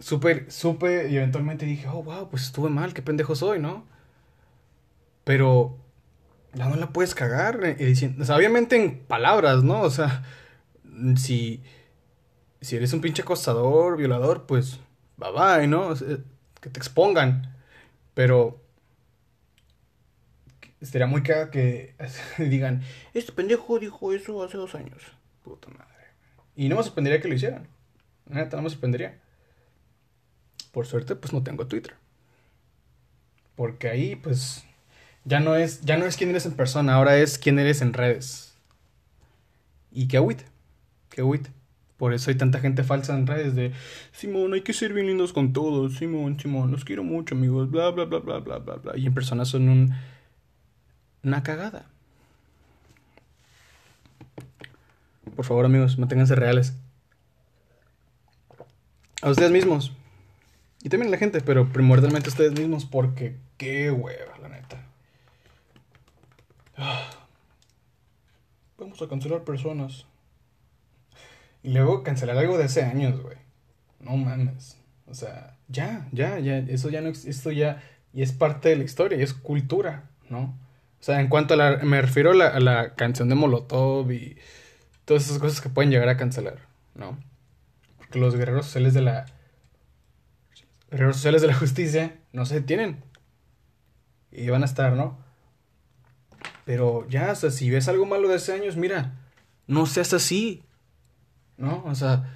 Supe, 0.00 0.50
supe 0.50 1.08
y 1.10 1.16
eventualmente 1.16 1.66
dije, 1.66 1.88
oh, 1.88 2.02
wow, 2.02 2.28
pues 2.30 2.44
estuve 2.44 2.70
mal, 2.70 2.94
qué 2.94 3.02
pendejo 3.02 3.34
soy, 3.34 3.58
¿no? 3.58 3.84
Pero 5.24 5.76
ya 6.54 6.68
no 6.68 6.76
la 6.76 6.90
puedes 6.90 7.14
cagar. 7.14 7.64
Eh, 7.64 7.74
diciendo, 7.74 8.24
obviamente 8.34 8.76
en 8.76 8.98
palabras, 9.00 9.62
¿no? 9.64 9.80
O 9.82 9.90
sea, 9.90 10.24
si, 11.16 11.62
si 12.60 12.76
eres 12.76 12.92
un 12.92 13.00
pinche 13.00 13.22
acosador, 13.22 13.96
violador, 13.96 14.46
pues 14.46 14.80
bye 15.16 15.32
bye, 15.32 15.66
¿no? 15.66 15.94
que 16.60 16.70
te 16.70 16.78
expongan. 16.78 17.54
Pero 18.14 18.60
estaría 20.80 21.06
muy 21.06 21.22
cagado 21.22 21.50
que 21.50 21.94
digan, 22.38 22.82
este 23.14 23.32
pendejo 23.32 23.78
dijo 23.78 24.12
eso 24.12 24.42
hace 24.42 24.56
dos 24.56 24.74
años. 24.74 25.02
Puta 25.44 25.68
madre. 25.70 25.84
Y 26.56 26.68
no 26.68 26.76
me 26.76 26.82
sorprendería 26.82 27.20
que 27.20 27.28
lo 27.28 27.34
hicieran. 27.34 27.68
Neta, 28.26 28.56
no 28.56 28.64
me 28.64 28.70
sorprendería. 28.70 29.18
Por 30.78 30.86
suerte, 30.86 31.16
pues 31.16 31.32
no 31.32 31.42
tengo 31.42 31.66
Twitter. 31.66 31.96
Porque 33.56 33.88
ahí, 33.88 34.14
pues, 34.14 34.64
ya 35.24 35.40
no 35.40 35.56
es, 35.56 35.80
ya 35.80 35.96
no 35.96 36.06
es 36.06 36.16
quién 36.16 36.30
eres 36.30 36.46
en 36.46 36.52
persona, 36.52 36.94
ahora 36.94 37.18
es 37.18 37.36
quién 37.36 37.58
eres 37.58 37.82
en 37.82 37.94
redes. 37.94 38.56
Y 39.90 40.06
qué 40.06 40.18
agüite, 40.18 40.44
qué 41.10 41.22
agüite. 41.22 41.50
Por 41.96 42.14
eso 42.14 42.30
hay 42.30 42.36
tanta 42.36 42.60
gente 42.60 42.84
falsa 42.84 43.18
en 43.18 43.26
redes 43.26 43.56
de 43.56 43.72
Simón, 44.12 44.54
hay 44.54 44.60
que 44.60 44.72
ser 44.72 44.92
bien 44.92 45.08
lindos 45.08 45.32
con 45.32 45.52
todos, 45.52 45.96
Simón, 45.96 46.38
Simón, 46.38 46.70
los 46.70 46.84
quiero 46.84 47.02
mucho, 47.02 47.34
amigos, 47.34 47.68
bla 47.72 47.90
bla 47.90 48.04
bla 48.04 48.20
bla 48.20 48.38
bla 48.38 48.58
bla 48.58 48.76
bla. 48.76 48.96
Y 48.96 49.04
en 49.04 49.14
persona 49.14 49.44
son 49.44 49.68
un 49.68 49.96
una 51.24 51.42
cagada. 51.42 51.86
Por 55.34 55.44
favor, 55.44 55.64
amigos, 55.64 55.98
manténganse 55.98 56.36
reales. 56.36 56.72
A 59.22 59.30
ustedes 59.30 59.50
mismos. 59.50 59.97
Y 60.82 60.88
también 60.88 61.08
a 61.08 61.12
la 61.12 61.18
gente, 61.18 61.40
pero 61.40 61.68
primordialmente 61.72 62.28
a 62.28 62.32
ustedes 62.32 62.52
mismos 62.52 62.84
porque 62.84 63.36
qué 63.56 63.90
hueva, 63.90 64.38
la 64.38 64.48
neta. 64.48 64.86
Vamos 68.78 69.02
a 69.02 69.08
cancelar 69.08 69.42
personas. 69.42 70.06
Y 71.62 71.72
luego 71.72 72.04
cancelar 72.04 72.38
algo 72.38 72.56
de 72.56 72.64
hace 72.64 72.82
años, 72.82 73.20
güey. 73.20 73.36
No 73.98 74.16
mames. 74.16 74.78
O 75.06 75.14
sea, 75.14 75.56
ya, 75.68 76.08
ya, 76.12 76.38
ya. 76.38 76.58
Eso 76.58 76.88
ya 76.90 77.00
no 77.00 77.08
esto 77.08 77.50
ya 77.50 77.82
y 78.12 78.22
es 78.22 78.32
parte 78.32 78.70
de 78.70 78.76
la 78.76 78.84
historia 78.84 79.18
y 79.18 79.22
es 79.22 79.34
cultura, 79.34 80.10
¿no? 80.28 80.58
O 81.00 81.02
sea, 81.02 81.20
en 81.20 81.28
cuanto 81.28 81.54
a 81.54 81.56
la. 81.56 81.76
Me 81.78 82.00
refiero 82.00 82.32
a 82.32 82.34
la, 82.34 82.48
a 82.48 82.60
la 82.60 82.94
canción 82.94 83.28
de 83.28 83.34
Molotov 83.34 84.10
y 84.10 84.36
todas 85.04 85.26
esas 85.26 85.38
cosas 85.38 85.60
que 85.60 85.68
pueden 85.68 85.90
llegar 85.90 86.08
a 86.08 86.16
cancelar, 86.16 86.58
¿no? 86.94 87.18
Porque 87.98 88.18
los 88.18 88.34
guerreros 88.34 88.66
sociales 88.66 88.94
de 88.94 89.02
la. 89.02 89.26
Guerreros 90.90 91.16
sociales 91.16 91.42
de 91.42 91.48
la 91.48 91.54
justicia 91.54 92.18
no 92.32 92.46
se 92.46 92.56
detienen. 92.56 93.02
Y 94.30 94.48
van 94.48 94.62
a 94.62 94.66
estar, 94.66 94.92
¿no? 94.92 95.18
Pero 96.64 97.06
ya, 97.08 97.32
o 97.32 97.34
sea, 97.34 97.50
si 97.50 97.70
ves 97.70 97.88
algo 97.88 98.06
malo 98.06 98.28
de 98.28 98.36
hace 98.36 98.52
años, 98.52 98.76
mira, 98.76 99.14
no 99.66 99.86
seas 99.86 100.12
así. 100.12 100.62
¿No? 101.56 101.82
O 101.86 101.94
sea, 101.94 102.34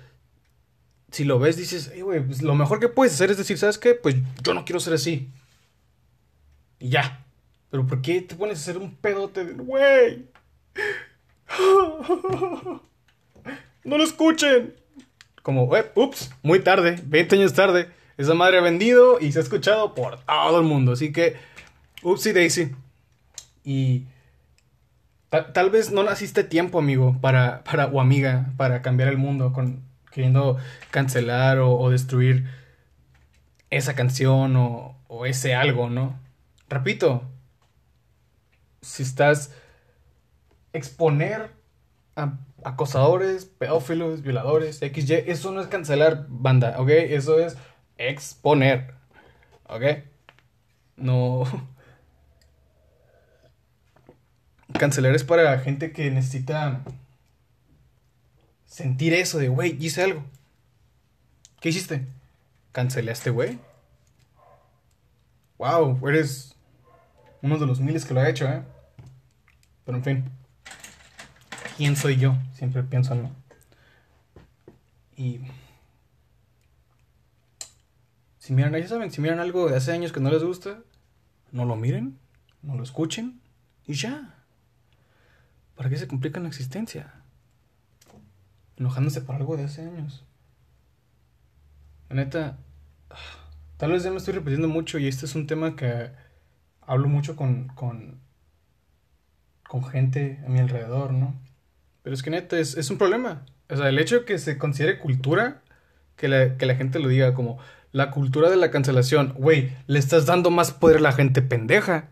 si 1.10 1.24
lo 1.24 1.38
ves, 1.38 1.56
dices, 1.56 1.90
hey, 1.94 2.00
güey, 2.00 2.24
pues 2.24 2.42
lo 2.42 2.54
mejor 2.54 2.80
que 2.80 2.88
puedes 2.88 3.14
hacer 3.14 3.30
es 3.30 3.36
decir, 3.36 3.58
¿sabes 3.58 3.78
qué? 3.78 3.94
Pues 3.94 4.16
yo 4.42 4.54
no 4.54 4.64
quiero 4.64 4.80
ser 4.80 4.94
así. 4.94 5.30
Y 6.78 6.88
ya. 6.88 7.24
Pero 7.70 7.86
¿por 7.86 8.02
qué 8.02 8.20
te 8.22 8.34
pones 8.34 8.58
a 8.58 8.62
hacer 8.62 8.78
un 8.78 8.94
pedote 8.96 9.44
de, 9.44 9.52
güey? 9.54 10.26
No 13.84 13.98
lo 13.98 14.04
escuchen. 14.04 14.74
Como, 15.42 15.76
eh, 15.76 15.90
ups, 15.96 16.30
muy 16.42 16.60
tarde, 16.60 17.00
20 17.04 17.34
años 17.36 17.52
tarde. 17.52 17.90
Esa 18.16 18.34
madre 18.34 18.58
ha 18.58 18.62
vendido 18.62 19.18
y 19.20 19.32
se 19.32 19.38
ha 19.38 19.42
escuchado 19.42 19.94
por 19.94 20.20
todo 20.24 20.58
el 20.58 20.64
mundo. 20.64 20.92
Así 20.92 21.12
que, 21.12 21.36
upsy 22.02 22.32
daisy. 22.32 22.72
Y 23.64 24.06
tal, 25.30 25.70
vez 25.70 25.90
no 25.90 26.02
naciste 26.02 26.44
tiempo, 26.44 26.78
amigo, 26.78 27.16
para, 27.20 27.64
para, 27.64 27.86
o 27.86 28.00
amiga, 28.00 28.52
para 28.56 28.82
cambiar 28.82 29.08
el 29.08 29.18
mundo, 29.18 29.52
con, 29.52 29.82
queriendo 30.10 30.58
cancelar 30.90 31.58
o, 31.58 31.88
destruir 31.90 32.46
esa 33.70 33.94
canción 33.94 34.56
o, 34.56 34.98
o 35.08 35.24
ese 35.26 35.54
algo, 35.54 35.88
¿no? 35.88 36.20
Repito, 36.68 37.22
si 38.82 39.02
estás 39.02 39.54
exponer 40.72 41.50
a 42.16 42.38
acosadores, 42.64 43.44
pedófilos, 43.44 44.22
violadores, 44.22 44.78
XY, 44.78 45.24
eso 45.26 45.52
no 45.52 45.60
es 45.60 45.66
cancelar 45.66 46.26
banda, 46.28 46.76
¿ok? 46.78 46.90
Eso 46.90 47.38
es 47.40 47.56
exponer, 47.98 48.94
¿ok? 49.68 49.82
No. 50.96 51.44
Cancelar 54.78 55.14
es 55.14 55.24
para 55.24 55.58
gente 55.58 55.92
que 55.92 56.10
necesita 56.10 56.82
sentir 58.66 59.12
eso 59.12 59.38
de, 59.38 59.48
güey, 59.48 59.76
hice 59.78 60.02
algo. 60.02 60.24
¿Qué 61.60 61.68
hiciste? 61.68 62.06
Este 63.12 63.30
güey. 63.30 63.58
Wow, 65.58 66.08
eres 66.08 66.56
uno 67.42 67.58
de 67.58 67.66
los 67.66 67.80
miles 67.80 68.04
que 68.04 68.14
lo 68.14 68.20
ha 68.20 68.28
hecho, 68.28 68.48
¿eh? 68.48 68.62
Pero 69.84 69.98
en 69.98 70.04
fin. 70.04 70.24
¿Quién 71.76 71.96
soy 71.96 72.16
yo? 72.16 72.34
Siempre 72.54 72.82
pienso 72.82 73.14
en 73.14 73.30
Y. 75.16 75.40
Si 78.42 78.52
miran, 78.52 78.74
ya 78.74 78.88
saben, 78.88 79.12
si 79.12 79.20
miran 79.20 79.38
algo 79.38 79.68
de 79.68 79.76
hace 79.76 79.92
años 79.92 80.10
que 80.10 80.18
no 80.18 80.28
les 80.28 80.42
gusta, 80.42 80.80
no 81.52 81.64
lo 81.64 81.76
miren, 81.76 82.18
no 82.62 82.74
lo 82.74 82.82
escuchen 82.82 83.40
y 83.86 83.94
ya. 83.94 84.34
¿Para 85.76 85.88
qué 85.88 85.96
se 85.96 86.08
complican 86.08 86.42
la 86.42 86.48
existencia? 86.48 87.14
Enojándose 88.76 89.20
por 89.20 89.36
algo 89.36 89.56
de 89.56 89.62
hace 89.62 89.82
años. 89.82 90.24
La 92.08 92.16
neta, 92.16 92.58
tal 93.76 93.92
vez 93.92 94.02
ya 94.02 94.10
me 94.10 94.16
estoy 94.16 94.34
repitiendo 94.34 94.66
mucho 94.66 94.98
y 94.98 95.06
este 95.06 95.26
es 95.26 95.36
un 95.36 95.46
tema 95.46 95.76
que 95.76 96.10
hablo 96.80 97.06
mucho 97.06 97.36
con, 97.36 97.68
con, 97.68 98.18
con 99.68 99.84
gente 99.84 100.40
a 100.44 100.48
mi 100.48 100.58
alrededor, 100.58 101.12
¿no? 101.12 101.36
Pero 102.02 102.12
es 102.12 102.24
que 102.24 102.30
neta, 102.30 102.58
es, 102.58 102.76
es 102.76 102.90
un 102.90 102.98
problema. 102.98 103.44
O 103.70 103.76
sea, 103.76 103.88
el 103.88 104.00
hecho 104.00 104.18
de 104.18 104.24
que 104.24 104.38
se 104.38 104.58
considere 104.58 104.98
cultura, 104.98 105.62
que 106.16 106.26
la, 106.26 106.56
que 106.56 106.66
la 106.66 106.74
gente 106.74 106.98
lo 106.98 107.06
diga 107.06 107.34
como 107.34 107.60
la 107.92 108.10
cultura 108.10 108.48
de 108.48 108.56
la 108.56 108.70
cancelación, 108.70 109.34
güey, 109.36 109.76
le 109.86 109.98
estás 109.98 110.24
dando 110.24 110.50
más 110.50 110.72
poder 110.72 110.96
a 110.96 111.00
la 111.00 111.12
gente 111.12 111.42
pendeja. 111.42 112.08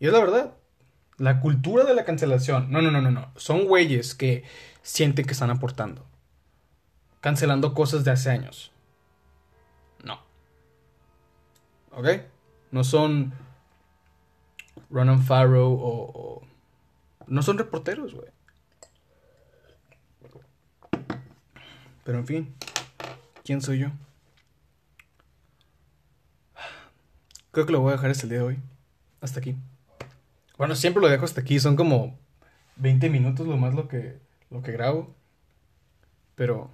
Y 0.00 0.06
es 0.08 0.12
la 0.12 0.18
verdad. 0.18 0.54
La 1.18 1.40
cultura 1.40 1.84
de 1.84 1.94
la 1.94 2.04
cancelación. 2.04 2.72
No, 2.72 2.82
no, 2.82 2.90
no, 2.90 3.00
no, 3.00 3.12
no. 3.12 3.32
Son 3.36 3.66
güeyes 3.66 4.16
que 4.16 4.42
sienten 4.82 5.24
que 5.24 5.32
están 5.32 5.50
aportando. 5.50 6.04
Cancelando 7.20 7.74
cosas 7.74 8.02
de 8.02 8.10
hace 8.10 8.30
años. 8.30 8.72
No. 10.02 10.18
¿Ok? 11.92 12.08
No 12.72 12.82
son 12.82 13.32
Ronan 14.90 15.22
Farrow 15.22 15.78
o, 15.80 16.42
No 17.28 17.42
son 17.42 17.58
reporteros, 17.58 18.14
güey. 18.14 18.28
Pero 22.04 22.18
en 22.18 22.26
fin, 22.26 22.54
¿quién 23.44 23.60
soy 23.60 23.80
yo? 23.80 23.88
Creo 27.50 27.66
que 27.66 27.72
lo 27.72 27.80
voy 27.80 27.90
a 27.90 27.96
dejar 27.96 28.10
hasta 28.10 28.24
el 28.24 28.30
día 28.30 28.38
de 28.38 28.44
hoy. 28.44 28.58
Hasta 29.20 29.40
aquí. 29.40 29.56
Bueno, 30.56 30.74
siempre 30.74 31.02
lo 31.02 31.08
dejo 31.08 31.24
hasta 31.24 31.40
aquí. 31.40 31.60
Son 31.60 31.76
como 31.76 32.18
20 32.76 33.10
minutos 33.10 33.46
lo 33.46 33.56
más 33.56 33.74
lo 33.74 33.88
que, 33.88 34.18
lo 34.50 34.62
que 34.62 34.72
grabo. 34.72 35.14
Pero... 36.34 36.70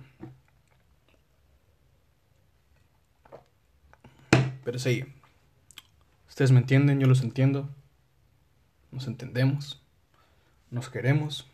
Pero 4.64 4.78
sí. 4.78 5.04
Ustedes 6.28 6.52
me 6.52 6.60
entienden, 6.60 7.00
yo 7.00 7.06
los 7.06 7.22
entiendo 7.22 7.68
nos 8.90 9.06
entendemos, 9.06 9.80
nos 10.70 10.88
queremos. 10.88 11.46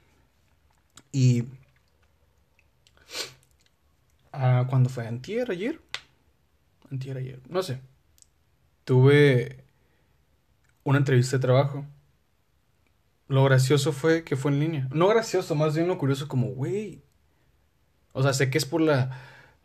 Y 1.12 1.44
ah, 4.34 4.66
cuando 4.68 4.90
fue 4.90 5.06
antier, 5.06 5.50
ayer, 5.50 5.80
antier, 6.90 7.16
ayer, 7.16 7.40
no 7.48 7.62
sé, 7.62 7.80
tuve 8.84 9.64
una 10.84 10.98
entrevista 10.98 11.36
de 11.36 11.42
trabajo. 11.42 11.86
Lo 13.28 13.44
gracioso 13.44 13.92
fue 13.92 14.22
que 14.24 14.36
fue 14.36 14.52
en 14.52 14.60
línea. 14.60 14.88
No 14.92 15.08
gracioso, 15.08 15.54
más 15.54 15.74
bien 15.74 15.88
lo 15.88 15.98
curioso 15.98 16.28
como, 16.28 16.48
güey. 16.48 17.02
O 18.12 18.22
sea, 18.22 18.32
sé 18.32 18.50
que 18.50 18.58
es 18.58 18.66
por 18.66 18.80
la, 18.80 19.10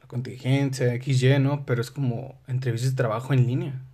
contingencia, 0.07 0.95
XY, 0.99 1.39
¿no? 1.39 1.65
Pero 1.65 1.81
es 1.81 1.91
como 1.91 2.41
entrevistas 2.47 2.91
de 2.91 2.97
trabajo 2.97 3.33
en 3.33 3.45
línea. 3.45 3.85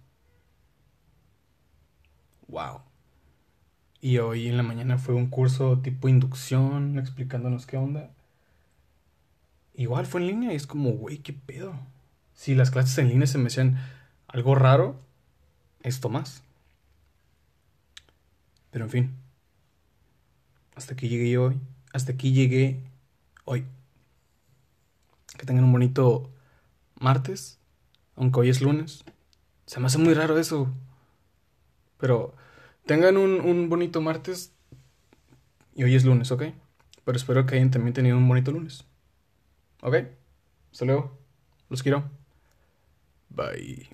Wow. 2.47 2.81
Y 3.99 4.19
hoy 4.19 4.47
en 4.47 4.55
la 4.55 4.63
mañana 4.63 4.97
fue 4.97 5.13
un 5.15 5.27
curso 5.27 5.79
tipo 5.81 6.07
inducción, 6.07 6.97
explicándonos 6.99 7.65
qué 7.65 7.77
onda. 7.77 8.11
Igual 9.77 10.05
fue 10.05 10.21
en 10.21 10.27
línea 10.27 10.53
y 10.53 10.55
es 10.55 10.67
como, 10.67 10.91
güey, 10.91 11.17
qué 11.19 11.33
pedo. 11.33 11.77
Si 12.33 12.55
las 12.55 12.71
clases 12.71 12.97
en 12.97 13.09
línea 13.09 13.27
se 13.27 13.37
me 13.37 13.47
hacían 13.47 13.77
algo 14.27 14.55
raro, 14.55 14.99
esto 15.81 16.09
más. 16.09 16.43
Pero 18.71 18.85
en 18.85 18.91
fin. 18.91 19.15
Hasta 20.75 20.93
aquí 20.93 21.09
llegué 21.09 21.37
hoy. 21.37 21.59
Hasta 21.93 22.13
aquí 22.13 22.31
llegué 22.31 22.81
hoy. 23.43 23.65
Que 25.37 25.45
tengan 25.45 25.65
un 25.65 25.71
bonito 25.71 26.29
martes. 26.99 27.59
Aunque 28.15 28.39
hoy 28.39 28.49
es 28.49 28.61
lunes. 28.61 29.03
Se 29.65 29.79
me 29.79 29.87
hace 29.87 29.97
muy 29.97 30.13
raro 30.13 30.37
eso. 30.37 30.69
Pero 31.97 32.33
tengan 32.85 33.17
un, 33.17 33.41
un 33.41 33.69
bonito 33.69 33.99
martes. 34.01 34.53
Y 35.73 35.83
hoy 35.83 35.95
es 35.95 36.05
lunes, 36.05 36.31
¿ok? 36.31 36.43
Pero 37.03 37.17
espero 37.17 37.45
que 37.45 37.55
hayan 37.55 37.71
también 37.71 37.93
tenido 37.93 38.17
un 38.17 38.27
bonito 38.27 38.51
lunes. 38.51 38.85
¿Ok? 39.85 39.95
Hasta 40.71 40.85
luego. 40.85 41.15
Los 41.69 41.83
quiero. 41.83 42.03
Bye. 43.29 43.87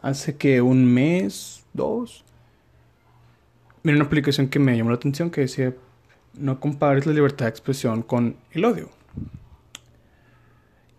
Hace 0.00 0.36
que 0.36 0.60
un 0.60 0.92
mes, 0.92 1.64
dos. 1.72 2.24
Miré 3.84 3.96
una 3.96 4.06
aplicación 4.06 4.48
que 4.48 4.58
me 4.58 4.76
llamó 4.76 4.90
la 4.90 4.96
atención 4.96 5.30
que 5.30 5.42
decía: 5.42 5.72
No 6.34 6.58
compares 6.58 7.06
la 7.06 7.12
libertad 7.12 7.46
de 7.46 7.50
expresión 7.50 8.02
con 8.02 8.36
el 8.50 8.64
odio. 8.64 8.90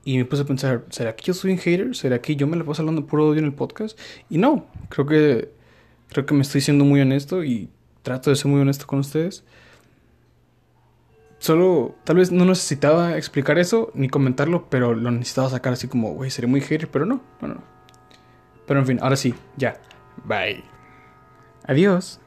Y 0.06 0.18
me 0.18 0.24
puse 0.24 0.44
a 0.44 0.46
pensar: 0.46 0.86
¿será 0.90 1.14
que 1.14 1.26
yo 1.26 1.34
soy 1.34 1.52
un 1.52 1.58
hater? 1.58 1.94
¿Será 1.94 2.22
que 2.22 2.38
yo 2.38 2.48
me 2.48 2.56
la 2.56 2.64
paso 2.64 2.84
hablando 2.84 3.06
puro 3.06 3.28
odio 3.28 3.40
en 3.40 3.46
el 3.46 3.54
podcast? 3.54 4.00
Y 4.30 4.38
no, 4.38 4.66
creo 4.88 5.06
que 5.06 5.52
Creo 6.14 6.28
que 6.28 6.36
me 6.36 6.44
estoy 6.44 6.62
siendo 6.62 6.86
muy 6.86 7.02
honesto 7.02 7.44
y 7.44 7.70
trato 8.04 8.30
de 8.30 8.36
ser 8.36 8.46
muy 8.46 8.62
honesto 8.62 8.86
con 8.86 9.00
ustedes. 9.00 9.44
Solo, 11.44 11.94
tal 12.06 12.16
vez 12.16 12.32
no 12.32 12.46
necesitaba 12.46 13.18
explicar 13.18 13.60
eso 13.60 13.92
ni 13.96 14.08
comentarlo, 14.08 14.70
pero 14.70 14.94
lo 14.96 15.12
necesitaba 15.12 15.50
sacar 15.50 15.74
así 15.74 15.90
como, 15.90 16.14
güey, 16.14 16.32
seré 16.32 16.48
muy 16.48 16.62
hater, 16.62 16.90
pero 16.90 17.06
no, 17.06 17.20
no, 17.42 17.50
no. 17.50 17.62
Pero 18.66 18.80
en 18.80 18.86
fin, 18.86 19.00
ahora 19.02 19.18
sí, 19.18 19.36
ya. 19.58 19.76
Bye. 20.24 20.64
Adiós. 21.68 22.22